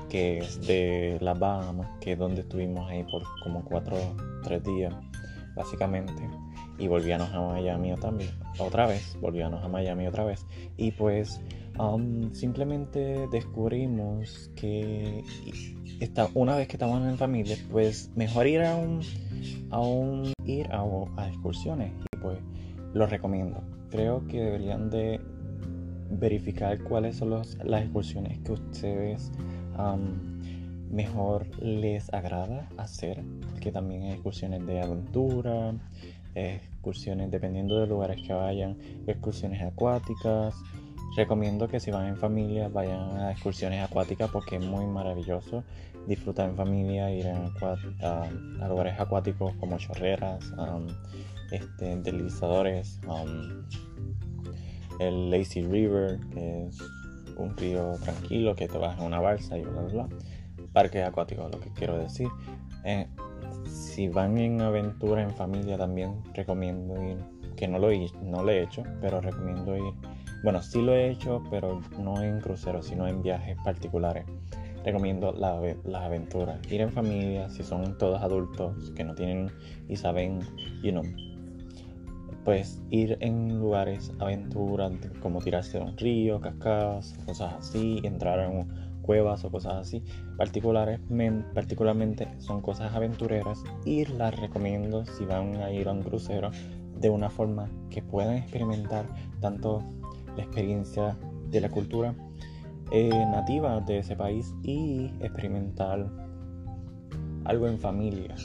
que 0.10 0.40
es 0.40 0.68
de 0.68 1.18
la 1.22 1.34
Bahamas, 1.34 1.88
que 2.02 2.12
es 2.12 2.20
donde 2.20 2.42
estuvimos 2.42 2.92
ahí 2.92 3.06
por 3.10 3.24
como 3.42 3.64
cuatro, 3.64 3.96
tres 4.44 4.62
días, 4.66 4.94
básicamente. 5.56 6.30
Y 6.78 6.88
volvíamos 6.88 7.32
a 7.34 7.42
Miami 7.42 7.94
también, 7.98 8.32
otra 8.58 8.88
vez, 8.88 9.18
volvíamos 9.22 9.64
a 9.64 9.68
Miami 9.68 10.08
otra 10.08 10.24
vez. 10.24 10.46
Y 10.78 10.92
pues 10.92 11.40
um, 11.80 12.34
simplemente 12.34 13.28
descubrimos 13.32 14.52
que 14.56 15.24
una 16.34 16.56
vez 16.56 16.68
que 16.68 16.74
estamos 16.78 17.08
en 17.08 17.18
familia, 17.18 17.56
pues 17.72 18.12
mejor 18.16 18.48
ir 18.48 18.62
a 18.62 18.76
un, 18.76 19.02
a 19.70 19.80
un 19.80 20.34
ir 20.46 20.68
a, 20.72 21.28
excursiones 21.28 21.92
y 22.14 22.18
pues 22.18 22.40
lo 22.94 23.06
recomiendo. 23.06 23.62
Creo 23.90 24.26
que 24.28 24.42
deberían 24.42 24.90
de 24.90 25.20
verificar 26.10 26.82
cuáles 26.84 27.18
son 27.18 27.30
las 27.30 27.56
excursiones 27.84 28.40
que 28.40 28.54
ustedes 28.54 29.32
mejor 30.92 31.48
les 31.62 32.14
agrada 32.14 32.68
hacer, 32.78 33.24
que 33.60 33.72
también 33.72 34.04
hay 34.04 34.12
excursiones 34.12 34.66
de 34.66 34.82
aventura, 34.82 35.74
excursiones 36.36 37.32
dependiendo 37.32 37.80
de 37.80 37.88
lugares 37.88 38.22
que 38.26 38.34
vayan, 38.34 38.78
excursiones 39.08 39.62
acuáticas, 39.62 40.56
Recomiendo 41.16 41.68
que 41.68 41.82
si 41.82 41.92
van 41.92 42.08
en 42.08 42.16
familia 42.16 42.70
vayan 42.70 43.18
a 43.18 43.32
excursiones 43.32 43.84
acuáticas 43.84 44.30
porque 44.32 44.56
es 44.56 44.66
muy 44.66 44.86
maravilloso 44.86 45.66
disfrutar 46.08 46.50
en 46.50 46.56
familia, 46.56 47.12
ir 47.12 47.28
a, 47.28 48.68
lugares 48.68 48.98
acuáticos 48.98 49.54
como 49.56 49.78
chorreras, 49.78 50.52
um, 50.52 50.88
este, 51.52 51.98
deslizadores, 51.98 53.00
um, 53.08 53.66
el 55.00 55.30
Lazy 55.30 55.64
River, 55.64 56.18
que 56.34 56.68
es 56.68 56.78
un 57.36 57.58
río 57.58 57.98
tranquilo 58.04 58.56
que 58.56 58.70
te 58.70 58.78
vas 58.78 58.98
en 58.98 59.06
una 59.06 59.20
balsa 59.20 59.58
y 59.58 59.64
bla 59.64 59.82
bla 59.82 60.08
bla. 60.08 60.10
Parques 60.74 61.06
acuáticos, 61.06 61.52
lo 61.52 61.60
que 61.60 61.70
quiero 61.72 61.98
decir. 61.98 62.28
Eh, 62.86 63.08
si 63.66 64.08
van 64.08 64.38
en 64.38 64.62
aventura 64.62 65.22
en 65.22 65.32
familia 65.32 65.78
también 65.78 66.22
recomiendo 66.34 67.02
ir, 67.04 67.18
que 67.56 67.68
no 67.68 67.78
lo, 67.80 67.90
no 68.24 68.44
lo 68.44 68.52
he 68.52 68.64
hecho, 68.64 68.84
pero 69.02 69.22
recomiendo 69.22 69.76
ir 69.76 69.94
bueno, 70.44 70.64
sí 70.64 70.82
lo 70.82 70.96
he 70.96 71.12
hecho, 71.12 71.44
pero 71.52 71.82
no 72.00 72.22
en 72.22 72.40
cruceros, 72.40 72.88
sino 72.88 73.08
en 73.08 73.22
viajes 73.22 73.56
particulares. 73.64 74.26
Recomiendo 74.84 75.32
las 75.34 76.04
aventuras. 76.04 76.60
Ir 76.72 76.82
en 76.82 76.92
familia, 76.92 77.48
si 77.50 77.62
son 77.62 77.96
todos 78.00 78.20
adultos 78.22 78.92
que 78.96 79.04
no 79.04 79.14
tienen 79.14 79.52
y 79.88 79.96
saben, 79.96 80.40
you 80.82 80.90
know, 80.90 81.04
pues 82.44 82.82
ir 82.90 83.18
en 83.20 83.60
lugares 83.60 84.12
aventuras 84.18 84.92
como 85.22 85.42
tirarse 85.42 85.78
de 85.78 85.84
un 85.84 85.96
río, 85.96 86.42
cascadas, 86.42 87.14
cosas 87.28 87.54
así, 87.60 88.02
entrar 88.04 88.40
en 88.40 88.68
cuevas 89.02 89.44
o 89.44 89.52
cosas 89.52 89.74
así. 89.76 90.04
Particulares, 90.38 91.00
particularmente 91.54 92.28
son 92.40 92.62
cosas 92.62 92.94
aventureras 92.94 93.64
y 93.86 94.06
las 94.06 94.40
recomiendo 94.40 95.06
si 95.06 95.26
van 95.26 95.56
a 95.58 95.72
ir 95.72 95.88
a 95.88 95.92
un 95.92 96.04
crucero 96.04 96.52
de 97.00 97.10
una 97.10 97.30
forma 97.30 97.70
que 97.90 98.02
puedan 98.02 98.36
experimentar 98.36 99.06
tanto 99.40 99.84
la 100.36 100.44
experiencia 100.44 101.18
de 101.50 101.62
la 101.62 101.70
cultura 101.70 102.16
eh, 102.92 103.10
nativa 103.10 103.80
de 103.82 104.00
ese 104.00 104.16
país 104.16 104.54
y 104.64 105.06
experimentar 105.20 106.10
algo 107.46 107.68
en 107.68 107.80
familia, 107.80 108.36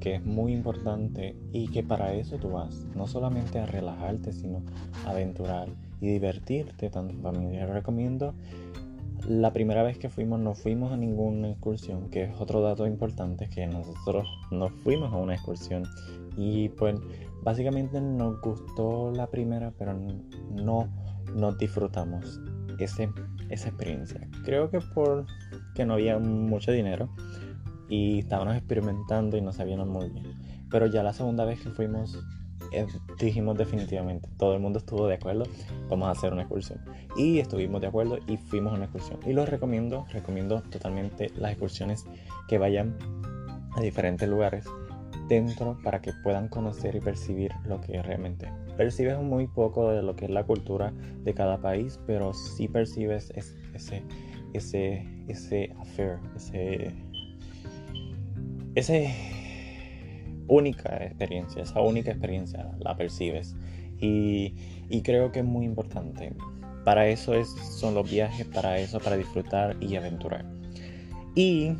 que 0.00 0.16
es 0.16 0.24
muy 0.24 0.52
importante 0.52 1.36
y 1.52 1.68
que 1.68 1.82
para 1.82 2.14
eso 2.14 2.36
tú 2.38 2.50
vas, 2.50 2.86
no 2.94 3.06
solamente 3.06 3.58
a 3.58 3.66
relajarte, 3.66 4.32
sino 4.32 4.62
a 5.06 5.10
aventurar 5.10 5.68
y 6.00 6.08
divertirte 6.08 6.90
tanto 6.90 7.14
en 7.14 7.22
familia. 7.22 7.66
Recomiendo 7.66 8.34
La 9.28 9.52
primera 9.52 9.82
vez 9.82 9.98
que 9.98 10.08
fuimos 10.08 10.40
no 10.40 10.54
fuimos 10.54 10.90
a 10.90 10.96
ninguna 10.96 11.50
excursión, 11.50 12.08
que 12.08 12.22
es 12.22 12.40
otro 12.40 12.62
dato 12.62 12.86
importante, 12.86 13.50
que 13.50 13.66
nosotros 13.66 14.26
no 14.50 14.70
fuimos 14.70 15.12
a 15.12 15.16
una 15.16 15.34
excursión. 15.34 15.84
Y 16.34 16.70
pues 16.70 16.98
básicamente 17.42 18.00
nos 18.00 18.40
gustó 18.40 19.12
la 19.12 19.26
primera, 19.26 19.70
pero 19.76 19.92
no 20.50 20.88
nos 21.34 21.58
disfrutamos 21.58 22.40
ese, 22.78 23.10
esa 23.50 23.68
experiencia. 23.68 24.26
Creo 24.46 24.70
que 24.70 24.80
porque 24.94 25.84
no 25.84 25.92
había 25.92 26.18
mucho 26.18 26.72
dinero 26.72 27.10
y 27.86 28.20
estábamos 28.20 28.56
experimentando 28.56 29.36
y 29.36 29.42
no 29.42 29.52
sabíamos 29.52 29.88
muy 29.88 30.08
bien. 30.08 30.38
Pero 30.70 30.86
ya 30.86 31.02
la 31.02 31.12
segunda 31.12 31.44
vez 31.44 31.60
que 31.60 31.68
fuimos 31.68 32.18
dijimos 33.18 33.56
definitivamente, 33.56 34.28
todo 34.38 34.54
el 34.54 34.60
mundo 34.60 34.78
estuvo 34.78 35.06
de 35.06 35.14
acuerdo, 35.14 35.44
vamos 35.88 36.08
a 36.08 36.12
hacer 36.12 36.32
una 36.32 36.42
excursión. 36.42 36.80
Y 37.16 37.38
estuvimos 37.38 37.80
de 37.80 37.88
acuerdo 37.88 38.18
y 38.26 38.36
fuimos 38.36 38.72
a 38.72 38.76
una 38.76 38.84
excursión. 38.84 39.20
Y 39.26 39.32
los 39.32 39.48
recomiendo, 39.48 40.06
recomiendo 40.10 40.62
totalmente 40.62 41.30
las 41.36 41.52
excursiones 41.52 42.04
que 42.48 42.58
vayan 42.58 42.96
a 43.76 43.80
diferentes 43.80 44.28
lugares 44.28 44.64
dentro 45.28 45.78
para 45.82 46.00
que 46.00 46.12
puedan 46.22 46.48
conocer 46.48 46.96
y 46.96 47.00
percibir 47.00 47.52
lo 47.64 47.80
que 47.80 48.02
realmente. 48.02 48.50
Percibes 48.76 49.18
muy 49.18 49.46
poco 49.46 49.90
de 49.90 50.02
lo 50.02 50.16
que 50.16 50.24
es 50.24 50.30
la 50.30 50.44
cultura 50.44 50.92
de 51.24 51.34
cada 51.34 51.60
país, 51.60 52.00
pero 52.06 52.32
sí 52.32 52.68
percibes 52.68 53.30
ese, 53.74 54.02
ese, 54.54 55.06
ese 55.28 55.74
affair, 55.78 56.18
ese, 56.36 56.94
ese 58.74 59.37
única 60.48 60.96
experiencia, 61.04 61.62
esa 61.62 61.80
única 61.80 62.10
experiencia 62.10 62.70
la 62.80 62.96
percibes. 62.96 63.54
Y, 64.00 64.54
creo 65.02 65.32
que 65.32 65.40
es 65.40 65.44
muy 65.44 65.64
importante. 65.64 66.32
Para 66.84 67.08
eso 67.08 67.34
es, 67.34 67.48
son 67.48 67.94
los 67.94 68.10
viajes, 68.10 68.46
para 68.46 68.78
eso, 68.78 68.98
para 69.00 69.16
disfrutar 69.16 69.76
y 69.80 69.96
aventurar. 69.96 70.44
Y 71.34 71.72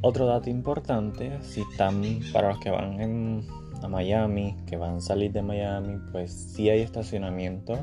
otro 0.00 0.26
dato 0.26 0.48
importante, 0.48 1.38
si 1.42 1.62
están 1.62 2.02
para 2.32 2.50
los 2.50 2.60
que 2.60 2.70
van 2.70 3.44
a 3.82 3.88
Miami, 3.88 4.56
que 4.66 4.76
van 4.76 4.96
a 4.96 5.00
salir 5.00 5.32
de 5.32 5.42
Miami, 5.42 5.98
pues 6.12 6.32
si 6.32 6.70
hay 6.70 6.80
estacionamiento. 6.80 7.78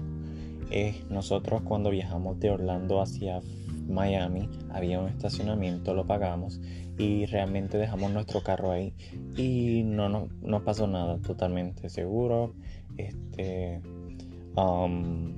nosotros 1.09 1.61
cuando 1.63 1.89
viajamos 1.89 2.39
de 2.39 2.51
Orlando 2.51 3.01
hacia 3.01 3.41
Miami 3.87 4.49
había 4.71 4.99
un 4.99 5.07
estacionamiento, 5.07 5.93
lo 5.93 6.05
pagamos 6.05 6.59
y 6.97 7.25
realmente 7.25 7.77
dejamos 7.77 8.11
nuestro 8.11 8.41
carro 8.41 8.71
ahí 8.71 8.93
y 9.37 9.83
no 9.83 10.29
nos 10.41 10.61
pasó 10.63 10.87
nada, 10.87 11.17
totalmente 11.19 11.89
seguro. 11.89 12.53
Este, 12.97 13.81
um, 14.55 15.33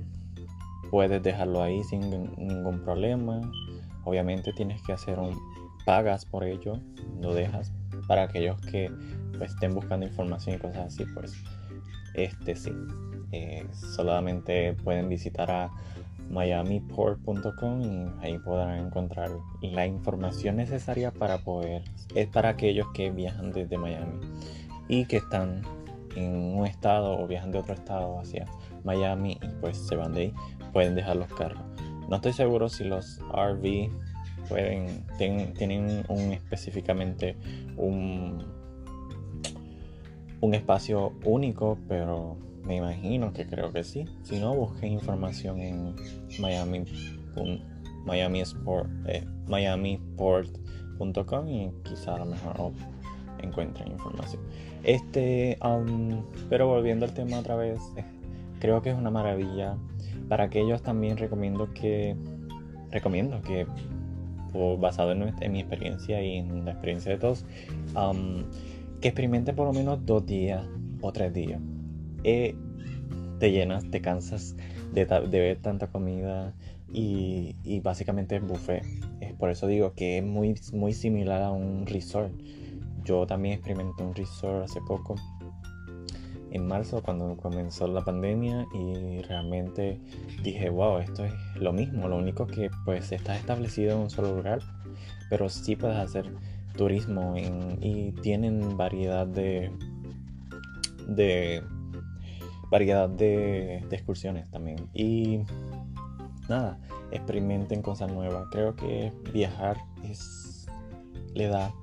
puedes 0.90 1.22
dejarlo 1.22 1.62
ahí 1.62 1.82
sin 1.84 2.10
ningún 2.36 2.80
problema. 2.84 3.40
Obviamente 4.04 4.52
tienes 4.52 4.80
que 4.82 4.92
hacer 4.92 5.18
un 5.18 5.36
pagas 5.84 6.24
por 6.26 6.44
ello, 6.44 6.80
lo 7.20 7.34
dejas 7.34 7.72
para 8.06 8.24
aquellos 8.24 8.60
que 8.60 8.90
pues, 9.36 9.52
estén 9.52 9.74
buscando 9.74 10.06
información 10.06 10.56
y 10.56 10.58
cosas 10.58 10.86
así, 10.86 11.04
pues 11.14 11.32
este 12.14 12.54
sí. 12.54 12.72
Eh, 13.32 13.66
solamente 13.72 14.72
pueden 14.72 15.08
visitar 15.08 15.50
a 15.50 15.70
miamiport.com 16.30 17.82
y 17.82 18.24
ahí 18.24 18.38
podrán 18.38 18.86
encontrar 18.86 19.30
la 19.62 19.86
información 19.86 20.56
necesaria 20.56 21.10
para 21.10 21.38
poder, 21.38 21.82
es 22.14 22.26
para 22.28 22.50
aquellos 22.50 22.86
que 22.94 23.10
viajan 23.10 23.52
desde 23.52 23.78
Miami 23.78 24.20
y 24.88 25.06
que 25.06 25.18
están 25.18 25.62
en 26.16 26.34
un 26.34 26.66
estado 26.66 27.18
o 27.18 27.26
viajan 27.26 27.52
de 27.52 27.58
otro 27.58 27.74
estado 27.74 28.18
hacia 28.20 28.46
Miami 28.84 29.38
y 29.42 29.48
pues 29.60 29.76
se 29.76 29.96
van 29.96 30.12
de 30.14 30.20
ahí, 30.20 30.34
pueden 30.72 30.94
dejar 30.94 31.16
los 31.16 31.32
carros. 31.34 31.62
No 32.08 32.16
estoy 32.16 32.32
seguro 32.32 32.68
si 32.68 32.84
los 32.84 33.20
RV 33.32 33.90
pueden, 34.48 35.04
tienen 35.16 36.04
un 36.08 36.32
específicamente 36.32 37.36
un, 37.76 38.57
un 40.40 40.54
espacio 40.54 41.12
único, 41.24 41.78
pero 41.88 42.36
me 42.64 42.76
imagino 42.76 43.32
que 43.32 43.46
creo 43.46 43.72
que 43.72 43.84
sí. 43.84 44.04
Si 44.22 44.38
no, 44.38 44.54
busquen 44.54 44.92
información 44.92 45.60
en 45.60 45.94
Miami, 46.38 46.84
Miami 48.04 48.40
Sport, 48.40 48.88
eh, 49.06 49.24
miamiport.com 49.46 51.48
y 51.48 51.70
quizá 51.82 52.14
a 52.14 52.18
lo 52.18 52.26
mejor 52.26 52.72
encuentren 53.42 53.92
información. 53.92 54.42
Este, 54.84 55.58
um, 55.64 56.22
pero 56.48 56.68
volviendo 56.68 57.04
al 57.04 57.14
tema 57.14 57.38
otra 57.38 57.56
vez, 57.56 57.80
eh, 57.96 58.04
creo 58.60 58.82
que 58.82 58.90
es 58.90 58.96
una 58.96 59.10
maravilla. 59.10 59.76
Para 60.28 60.44
aquellos 60.44 60.82
también 60.82 61.16
recomiendo 61.16 61.72
que 61.72 62.16
recomiendo 62.90 63.40
que 63.42 63.66
basado 64.78 65.12
en, 65.12 65.52
mi 65.52 65.60
experiencia 65.60 66.22
y 66.22 66.38
en 66.38 66.64
la 66.64 66.72
experiencia 66.72 67.12
de 67.12 67.18
todos, 67.18 67.44
um, 67.94 68.44
que 69.00 69.08
experimenten 69.08 69.54
por 69.54 69.66
lo 69.66 69.72
menos 69.72 70.04
dos 70.04 70.26
días 70.26 70.64
o 71.00 71.12
tres 71.12 71.32
días 71.32 71.60
eh, 72.24 72.54
te 73.38 73.52
llenas, 73.52 73.88
te 73.90 74.00
cansas 74.00 74.56
de, 74.92 75.04
ver 75.04 75.58
tanta 75.58 75.86
comida 75.86 76.54
y, 76.92 77.80
básicamente 77.80 78.36
es 78.36 78.42
buffet. 78.42 78.82
por 79.38 79.50
eso 79.50 79.66
digo 79.66 79.92
que 79.94 80.18
es 80.18 80.24
muy, 80.24 80.54
muy 80.72 80.92
similar 80.92 81.42
a 81.42 81.50
un 81.50 81.86
resort. 81.86 82.32
Yo 83.04 83.26
también 83.26 83.54
experimenté 83.54 84.02
un 84.02 84.14
resort 84.14 84.64
hace 84.64 84.80
poco, 84.80 85.14
en 86.50 86.66
marzo, 86.66 87.02
cuando 87.02 87.36
comenzó 87.36 87.86
la 87.86 88.04
pandemia 88.04 88.66
y 88.74 89.20
realmente 89.22 90.00
dije, 90.42 90.70
wow, 90.70 90.98
esto 90.98 91.24
es 91.24 91.32
lo 91.56 91.72
mismo, 91.72 92.08
lo 92.08 92.16
único 92.16 92.46
que 92.46 92.70
pues 92.84 93.12
estás 93.12 93.38
establecido 93.38 93.92
en 93.92 93.98
un 93.98 94.10
solo 94.10 94.34
lugar, 94.34 94.60
pero 95.30 95.48
sí 95.48 95.76
puedes 95.76 95.96
hacer 95.96 96.30
turismo 96.78 97.34
y 97.36 98.12
tienen 98.22 98.76
variedad 98.76 99.26
de, 99.26 99.70
de 101.08 101.62
variedad 102.70 103.08
de, 103.08 103.78
excursiones 103.90 104.50
también. 104.50 104.88
Y 104.94 105.40
nada, 106.48 106.78
experimenten 107.10 107.82
cosas 107.82 108.10
nuevas. 108.12 108.46
Creo 108.50 108.76
que 108.76 109.12
viajar 109.32 109.76
es, 110.04 110.66
le 111.34 111.48
da 111.48 111.74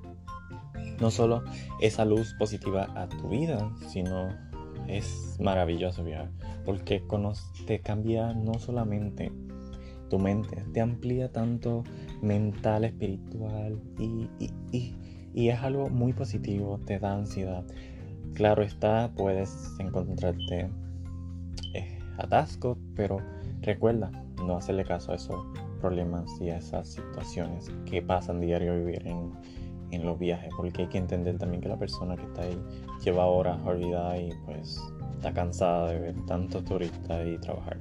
no 1.00 1.10
solo 1.10 1.44
esa 1.80 2.04
luz 2.04 2.34
positiva 2.38 2.88
a 2.94 3.08
tu 3.08 3.28
vida, 3.28 3.70
sino 3.88 4.28
es 4.88 5.36
maravilloso 5.38 6.04
viajar. 6.04 6.30
Porque 6.64 7.04
te 7.66 7.80
cambia 7.80 8.32
no 8.32 8.54
solamente 8.54 9.30
tu 10.08 10.18
mente, 10.18 10.64
te 10.72 10.80
amplía 10.80 11.30
tanto 11.32 11.84
mental, 12.22 12.84
espiritual 12.84 13.80
y, 13.98 14.28
y 15.36 15.50
es 15.50 15.62
algo 15.62 15.90
muy 15.90 16.14
positivo, 16.14 16.80
te 16.86 16.98
da 16.98 17.12
ansiedad. 17.12 17.62
Claro 18.32 18.62
está, 18.62 19.12
puedes 19.14 19.74
encontrarte 19.78 20.70
eh, 21.74 21.98
atasco, 22.16 22.78
pero 22.94 23.18
recuerda 23.60 24.10
no 24.44 24.56
hacerle 24.56 24.84
caso 24.84 25.12
a 25.12 25.16
esos 25.16 25.44
problemas 25.80 26.30
y 26.40 26.48
a 26.48 26.56
esas 26.56 26.88
situaciones 26.88 27.70
que 27.84 28.00
pasan 28.00 28.40
diario 28.40 28.74
vivir 28.76 29.06
en, 29.06 29.30
en 29.90 30.06
los 30.06 30.18
viajes, 30.18 30.50
porque 30.56 30.82
hay 30.82 30.88
que 30.88 30.98
entender 30.98 31.36
también 31.36 31.60
que 31.60 31.68
la 31.68 31.78
persona 31.78 32.16
que 32.16 32.24
está 32.24 32.42
ahí 32.42 32.58
lleva 33.04 33.26
horas 33.26 33.60
olvidada 33.66 34.18
y 34.18 34.30
pues 34.46 34.80
está 35.12 35.34
cansada 35.34 35.90
de 35.90 36.00
ver 36.00 36.14
tantos 36.26 36.64
turistas 36.64 37.26
y 37.26 37.36
trabajar. 37.38 37.76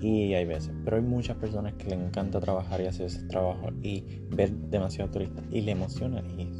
Y 0.00 0.34
hay 0.34 0.44
veces, 0.44 0.72
pero 0.84 0.96
hay 0.96 1.02
muchas 1.02 1.36
personas 1.36 1.74
que 1.74 1.88
le 1.88 1.96
encanta 1.96 2.40
trabajar 2.40 2.80
y 2.80 2.86
hacer 2.86 3.06
ese 3.06 3.24
trabajo 3.24 3.70
y 3.82 4.04
ver 4.30 4.50
demasiado 4.52 5.10
turistas 5.10 5.44
y 5.50 5.60
le 5.60 5.72
emociona 5.72 6.22
y, 6.36 6.52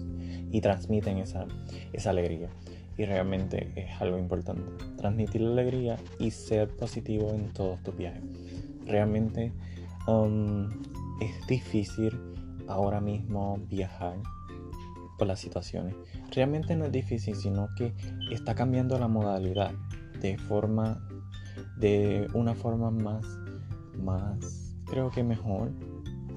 y 0.51 0.61
transmiten 0.61 1.19
esa, 1.19 1.47
esa 1.93 2.11
alegría 2.11 2.51
y 2.99 3.05
realmente 3.05 3.73
es 3.77 4.03
algo 4.03 4.19
importante. 4.19 4.63
Transmitir 4.97 5.41
la 5.41 5.53
alegría 5.53 5.97
y 6.19 6.33
ser 6.33 6.69
positivo 6.77 7.31
en 7.33 7.53
todos 7.53 7.81
tus 7.83 7.97
viajes. 7.97 8.23
Realmente 8.85 9.53
um, 10.09 10.69
es 11.21 11.47
difícil 11.47 12.13
ahora 12.67 13.01
mismo 13.01 13.59
viajar 13.69 14.17
por 15.17 15.29
las 15.29 15.39
situaciones. 15.39 15.95
Realmente 16.33 16.75
no 16.75 16.87
es 16.87 16.93
difícil, 16.93 17.37
sino 17.37 17.69
que 17.77 17.95
está 18.33 18.57
cambiando 18.57 18.99
la 18.99 19.09
modalidad 19.09 19.73
de 20.21 20.37
forma, 20.37 21.08
de 21.79 22.29
una 22.35 22.55
forma 22.55 22.91
más, 22.91 23.25
más, 23.97 24.75
creo 24.87 25.11
que 25.11 25.23
mejor 25.23 25.71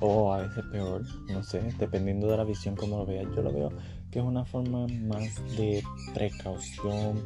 o 0.02 0.34
a 0.34 0.38
veces 0.38 0.64
peor, 0.72 1.04
no 1.30 1.44
sé, 1.44 1.62
dependiendo 1.78 2.28
de 2.28 2.38
la 2.38 2.44
visión 2.44 2.76
como 2.76 2.98
lo 2.98 3.06
veas. 3.06 3.28
Yo 3.36 3.44
lo 3.44 3.54
veo 3.54 3.70
que 4.10 4.20
es 4.20 4.26
una 4.26 4.44
forma 4.44 4.88
más 4.88 5.36
de 5.58 5.84
precaución 6.14 7.24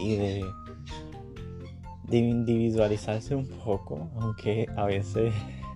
y 0.00 0.16
de, 0.16 0.44
de 2.08 2.16
individualizarse 2.16 3.34
un 3.34 3.46
poco, 3.46 4.08
aunque 4.16 4.66
a 4.76 4.86
veces 4.86 5.32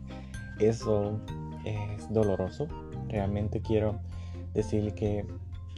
eso 0.59 1.21
es 1.65 2.13
doloroso. 2.13 2.67
Realmente 3.09 3.61
quiero 3.61 4.01
decir 4.55 4.95
que 4.95 5.27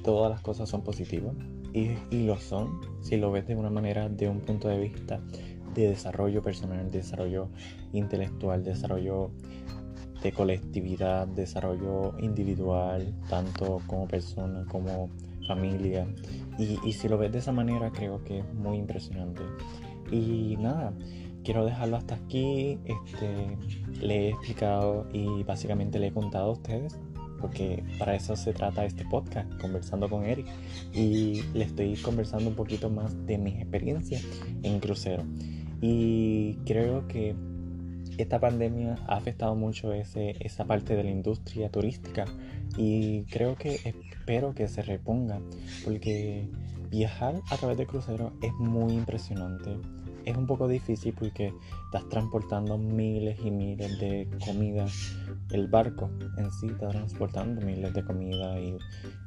todas 0.03 0.31
las 0.31 0.41
cosas 0.41 0.69
son 0.69 0.83
positivas 0.83 1.35
y, 1.73 1.91
y, 2.11 2.25
lo 2.25 2.39
son 2.39 2.81
si 3.03 3.17
lo 3.17 3.31
ves 3.31 3.47
de 3.47 3.55
una 3.55 3.71
manera, 3.71 4.09
de 4.09 4.29
un 4.29 4.41
punto 4.41 4.69
de 4.69 4.79
vista 4.79 5.21
de 5.75 5.89
desarrollo 5.89 6.43
personal, 6.43 6.91
desarrollo 6.91 7.49
intelectual, 7.93 8.65
desarrollo 8.65 9.31
de 10.23 10.33
colectividad, 10.33 11.27
desarrollo 11.27 12.15
individual, 12.19 13.15
tanto 13.29 13.81
como 13.87 14.07
persona 14.07 14.65
como 14.69 15.11
familia. 15.47 16.07
Y, 16.59 16.79
y 16.85 16.93
si 16.93 17.09
lo 17.09 17.17
ves 17.19 17.33
de 17.33 17.39
esa 17.39 17.53
manera, 17.53 17.91
creo 17.91 18.23
que 18.25 18.41
es 18.41 18.55
muy 18.55 18.77
impresionante. 18.77 19.43
Y 20.11 20.57
nada, 20.59 20.93
quiero 21.45 21.65
dejarlo 21.65 21.97
hasta 21.97 22.17
aquí. 22.17 22.79
Este, 22.85 23.57
le 24.05 24.27
he 24.27 24.29
explicado 24.31 25.07
y 25.13 25.43
básicamente 25.45 25.99
le 25.99 26.09
he 26.09 26.13
contado 26.13 26.51
a 26.51 26.53
ustedes, 26.53 26.99
porque 27.41 27.83
para 27.99 28.15
eso 28.15 28.37
se 28.37 28.53
trata 28.53 28.85
este 28.85 29.05
podcast, 29.07 29.51
conversando 29.61 30.09
con 30.09 30.25
Eric. 30.25 30.47
Y 30.93 31.43
le 31.55 31.65
estoy 31.65 31.97
conversando 31.97 32.49
un 32.49 32.57
poquito 32.57 32.91
más 32.91 33.15
de 33.27 33.39
mis 33.39 33.55
experiencias 33.57 34.25
en 34.63 34.81
crucero. 34.81 35.25
Y 35.81 36.57
creo 36.67 37.09
que 37.09 37.35
esta 38.19 38.39
pandemia 38.39 38.97
ha 39.07 39.17
afectado 39.17 39.55
mucho 39.55 39.93
ese, 39.93 40.37
esa 40.41 40.65
parte 40.65 40.95
de 40.95 41.05
la 41.05 41.11
industria 41.11 41.71
turística. 41.71 42.25
Y 42.77 43.23
creo 43.25 43.57
que 43.57 43.81
espero 43.85 44.55
que 44.55 44.69
se 44.69 44.83
reponga 44.83 45.41
porque 45.85 46.49
viajar 46.91 47.41
a 47.51 47.57
través 47.57 47.79
de 47.79 47.87
crucero 47.87 48.33
es 48.43 48.53
muy 48.55 48.93
impresionante. 48.93 49.79
Es 50.25 50.37
un 50.37 50.47
poco 50.47 50.69
difícil 50.69 51.15
porque 51.19 51.53
estás 51.87 52.07
transportando 52.11 52.77
miles 52.77 53.39
y 53.43 53.51
miles 53.51 53.99
de 53.99 54.29
comida. 54.45 54.87
El 55.51 55.69
barco 55.69 56.11
en 56.37 56.51
sí 56.53 56.67
está 56.67 56.89
transportando 56.89 57.65
miles 57.65 57.95
de 57.95 58.05
comida 58.05 58.61
y, 58.61 58.77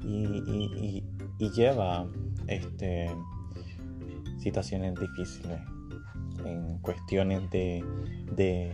y, 0.05 1.03
lleva 1.55 2.07
este, 2.47 3.09
situaciones 4.39 4.93
difíciles 4.97 5.59
en 6.45 6.77
cuestiones 6.79 7.49
de, 7.49 7.84
de 8.36 8.73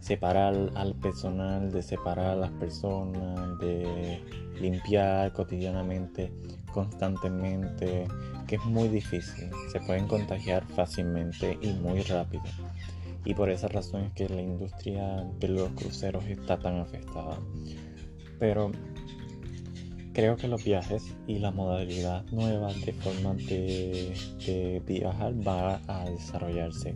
separar 0.00 0.54
al 0.74 0.94
personal, 0.96 1.72
de 1.72 1.82
separar 1.82 2.26
a 2.26 2.36
las 2.36 2.50
personas, 2.52 3.58
de 3.58 4.20
limpiar 4.60 5.32
cotidianamente, 5.32 6.30
constantemente, 6.72 8.06
que 8.46 8.56
es 8.56 8.64
muy 8.64 8.88
difícil. 8.88 9.50
Se 9.72 9.80
pueden 9.80 10.06
contagiar 10.06 10.64
fácilmente 10.66 11.58
y 11.62 11.72
muy 11.72 12.02
rápido. 12.02 12.44
Y 13.24 13.34
por 13.34 13.48
esa 13.48 13.68
razón 13.68 14.02
es 14.02 14.12
que 14.12 14.28
la 14.28 14.42
industria 14.42 15.24
de 15.40 15.48
los 15.48 15.70
cruceros 15.70 16.24
está 16.26 16.58
tan 16.58 16.80
afectada. 16.80 17.38
Pero 18.38 18.70
creo 20.14 20.36
que 20.36 20.48
los 20.48 20.64
viajes 20.64 21.14
y 21.26 21.40
la 21.40 21.50
modalidad 21.50 22.24
nueva 22.30 22.72
de 22.72 22.92
forma 22.92 23.34
de, 23.34 24.14
de 24.46 24.82
viajar 24.86 25.34
va 25.46 25.80
a 25.88 26.08
desarrollarse. 26.08 26.94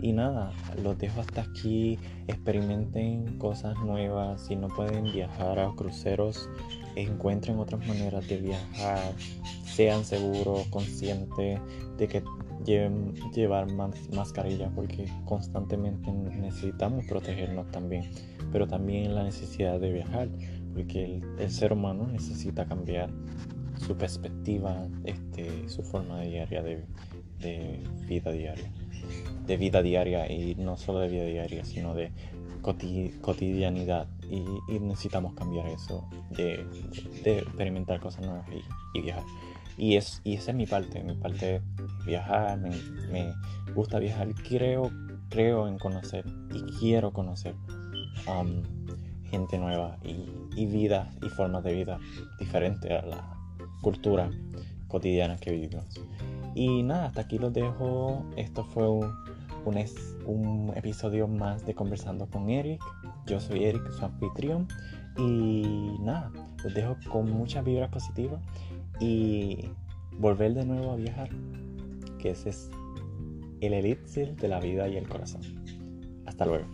Y 0.00 0.12
nada, 0.12 0.52
los 0.82 0.98
dejo 0.98 1.20
hasta 1.20 1.42
aquí. 1.42 1.98
Experimenten 2.26 3.38
cosas 3.38 3.76
nuevas. 3.84 4.46
Si 4.46 4.56
no 4.56 4.68
pueden 4.68 5.04
viajar 5.04 5.58
a 5.58 5.70
cruceros, 5.76 6.48
encuentren 6.96 7.58
otras 7.58 7.86
maneras 7.86 8.26
de 8.28 8.38
viajar. 8.38 9.12
Sean 9.64 10.04
seguros, 10.04 10.66
conscientes 10.68 11.60
de 11.98 12.08
que 12.08 12.22
lleven 12.64 13.14
llevar 13.34 13.66
mascarilla 14.12 14.70
porque 14.74 15.06
constantemente 15.24 16.10
necesitamos 16.12 17.04
protegernos 17.06 17.70
también. 17.70 18.10
Pero 18.52 18.66
también 18.66 19.14
la 19.14 19.24
necesidad 19.24 19.80
de 19.80 19.92
viajar 19.92 20.28
porque 20.74 21.22
el, 21.38 21.50
ser 21.50 21.72
humano 21.72 22.06
necesita 22.06 22.66
cambiar 22.66 23.10
su 23.86 23.96
perspectiva, 23.96 24.86
este, 25.04 25.68
su 25.68 25.82
forma 25.82 26.20
diaria 26.22 26.62
de, 26.62 26.84
de 27.40 27.80
vida 28.06 28.32
diaria 28.32 28.70
de 29.46 29.56
vida 29.56 29.82
diaria 29.82 30.30
y 30.30 30.54
no 30.54 30.76
solo 30.76 31.00
de 31.00 31.08
vida 31.08 31.24
diaria, 31.24 31.64
sino 31.64 31.94
de 31.94 32.12
cotidianidad 33.20 34.08
y, 34.30 34.78
necesitamos 34.78 35.34
cambiar 35.34 35.66
eso, 35.68 36.08
de, 36.30 36.66
experimentar 37.24 38.00
cosas 38.00 38.24
nuevas 38.24 38.46
y, 38.94 39.00
viajar. 39.02 39.24
Y, 39.76 39.96
es, 39.96 40.22
y 40.24 40.34
esa 40.34 40.52
es 40.52 40.56
mi 40.56 40.66
parte, 40.66 41.02
mi 41.02 41.14
parte 41.14 41.60
viajar, 42.06 42.58
me, 42.58 43.34
gusta 43.74 43.98
viajar, 43.98 44.32
creo, 44.48 44.90
creo 45.28 45.68
en 45.68 45.78
conocer 45.78 46.24
y 46.54 46.62
quiero 46.78 47.12
conocer 47.12 47.54
um, 48.28 48.62
nueva 49.38 49.98
y, 50.02 50.24
y 50.56 50.66
vidas 50.66 51.08
y 51.22 51.28
formas 51.28 51.64
de 51.64 51.74
vida 51.74 51.98
diferentes 52.38 52.90
a 52.90 53.06
la 53.06 53.36
cultura 53.82 54.30
cotidiana 54.88 55.36
que 55.36 55.50
vivimos. 55.50 55.84
Y 56.54 56.82
nada, 56.82 57.06
hasta 57.06 57.22
aquí 57.22 57.38
los 57.38 57.52
dejo. 57.52 58.24
Esto 58.36 58.64
fue 58.64 58.88
un, 58.88 59.12
un, 60.26 60.72
episodio 60.76 61.26
más 61.26 61.66
de 61.66 61.74
Conversando 61.74 62.26
con 62.26 62.48
Eric. 62.48 62.80
Yo 63.26 63.40
soy 63.40 63.64
Eric, 63.64 63.90
su 63.90 64.04
anfitrión. 64.04 64.68
Y 65.16 65.96
nada, 66.00 66.30
los 66.62 66.74
dejo 66.74 66.96
con 67.10 67.30
muchas 67.30 67.64
vibras 67.64 67.90
positivas 67.90 68.40
y 69.00 69.70
volver 70.18 70.54
de 70.54 70.64
nuevo 70.64 70.92
a 70.92 70.96
viajar, 70.96 71.28
que 72.18 72.30
ese 72.30 72.50
es 72.50 72.70
el 73.60 73.74
elixir 73.74 74.34
de 74.36 74.48
la 74.48 74.60
vida 74.60 74.88
y 74.88 74.96
el 74.96 75.08
corazón. 75.08 75.42
Hasta 76.26 76.46
luego. 76.46 76.66